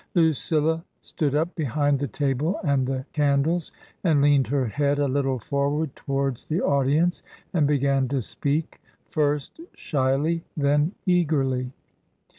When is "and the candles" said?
2.63-3.71